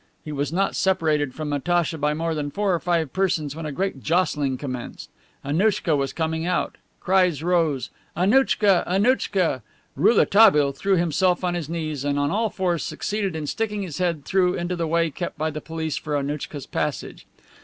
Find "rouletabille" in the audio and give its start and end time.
9.95-10.71